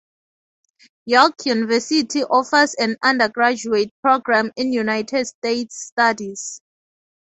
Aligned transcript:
York 1.05 1.45
University 1.45 2.23
offers 2.23 2.73
an 2.73 2.97
undergraduate 3.03 3.93
program 4.01 4.51
in 4.55 4.73
United 4.73 5.27
States 5.27 5.75
Studies. 5.79 6.59